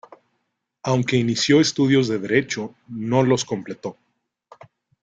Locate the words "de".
2.07-2.17